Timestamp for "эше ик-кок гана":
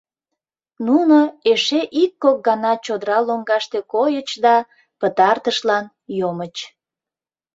1.51-2.71